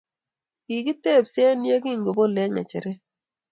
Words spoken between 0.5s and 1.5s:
kikitebse